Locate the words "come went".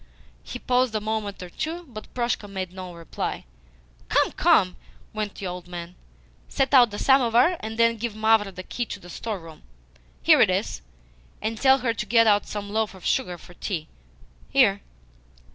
4.31-5.33